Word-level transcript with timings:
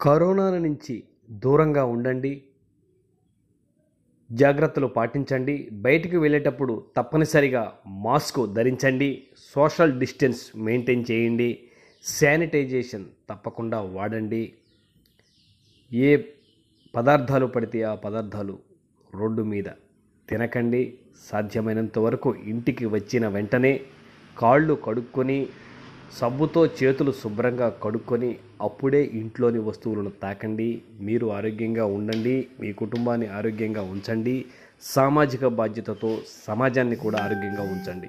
Corona 0.00 0.58
నుంచి 0.58 1.04
దూరంగా 1.30 1.84
ఉండండి. 1.84 2.42
జాగ్రత్తలు 4.32 4.86
పాటించండి. 4.86 5.68
బయటికి 5.72 6.16
వెళ్ళేటప్పుడు 6.16 6.84
తప్పనిసరిగా 6.96 7.72
మాస్క్ 7.86 8.54
ధరించండి. 8.54 9.22
సోషల్ 9.54 10.00
డిస్టెన్స్ 10.00 10.56
మెయింటైన్ 10.56 11.04
చేయండి. 11.10 11.64
శానిటైజేషన్ 12.04 13.04
తప్పకుండా 13.30 13.80
వాడండి. 13.80 14.52
ఏ 15.92 16.16
పదార్థాలు 16.96 17.46
పడితే 17.46 17.82
ఆ 17.82 17.94
పదార్థాలు 17.94 18.58
రోడ్డు 19.14 19.42
మీద 19.42 19.64
తినకండి. 20.28 20.98
సాధ్యమైనంత 21.30 21.98
వరకు 21.98 22.34
ఇంటికి 22.34 22.86
వచ్చిన 22.86 23.28
వెంటనే 23.28 23.80
కాళ్ళు 24.38 24.74
కడుక్కొని 24.74 25.48
సబ్బుతో 26.12 26.66
చేతులు 26.66 27.12
శుభ్రంగా 27.12 27.76
కడుక్కొని 27.82 28.38
అప్పుడే 28.60 29.04
ఇంట్లోని 29.04 29.58
వస్తువులను 29.58 30.10
తాకండి. 30.22 30.82
మీరు 31.00 31.26
ఆరోగ్యంగా 31.26 31.84
ఉండండి. 31.84 32.46
మీ 32.60 32.72
కుటుంబాన్ని 32.72 33.26
ఆరోగ్యంగా 33.26 33.82
ఉంచండి. 33.82 34.44
సామాజిక 34.82 35.46
బాధ్యతతో 35.46 36.18
సమాజాన్ని 36.48 36.96
కూడా 36.96 37.18
ఆరోగ్యంగా 37.18 37.62
ఉంచండి. 37.62 38.08